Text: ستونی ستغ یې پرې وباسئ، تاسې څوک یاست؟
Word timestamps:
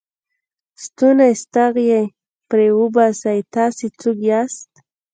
ستونی 0.83 1.31
ستغ 1.43 1.73
یې 1.89 2.01
پرې 2.49 2.67
وباسئ، 2.79 3.39
تاسې 3.55 3.85
څوک 3.99 4.17
یاست؟ 4.29 4.71